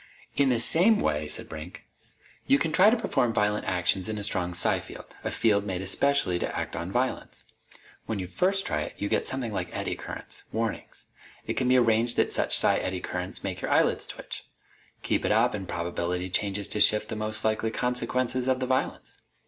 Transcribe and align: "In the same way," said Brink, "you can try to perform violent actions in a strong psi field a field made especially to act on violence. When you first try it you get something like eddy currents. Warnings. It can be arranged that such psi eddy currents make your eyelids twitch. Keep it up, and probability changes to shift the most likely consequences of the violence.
"In 0.35 0.49
the 0.49 0.57
same 0.57 0.99
way," 0.99 1.27
said 1.27 1.47
Brink, 1.47 1.85
"you 2.47 2.57
can 2.57 2.71
try 2.71 2.89
to 2.89 2.97
perform 2.97 3.33
violent 3.33 3.67
actions 3.67 4.09
in 4.09 4.17
a 4.17 4.23
strong 4.23 4.51
psi 4.55 4.79
field 4.79 5.15
a 5.23 5.29
field 5.29 5.63
made 5.63 5.83
especially 5.83 6.39
to 6.39 6.57
act 6.57 6.75
on 6.75 6.91
violence. 6.91 7.45
When 8.07 8.17
you 8.17 8.25
first 8.25 8.65
try 8.65 8.81
it 8.81 8.95
you 8.97 9.07
get 9.07 9.27
something 9.27 9.53
like 9.53 9.69
eddy 9.77 9.95
currents. 9.95 10.41
Warnings. 10.51 11.05
It 11.45 11.53
can 11.55 11.67
be 11.67 11.77
arranged 11.77 12.17
that 12.17 12.33
such 12.33 12.57
psi 12.57 12.77
eddy 12.77 12.99
currents 12.99 13.43
make 13.43 13.61
your 13.61 13.69
eyelids 13.69 14.07
twitch. 14.07 14.47
Keep 15.03 15.23
it 15.23 15.31
up, 15.31 15.53
and 15.53 15.69
probability 15.69 16.31
changes 16.31 16.67
to 16.69 16.79
shift 16.81 17.09
the 17.09 17.15
most 17.15 17.45
likely 17.45 17.69
consequences 17.69 18.47
of 18.47 18.59
the 18.59 18.65
violence. 18.65 19.19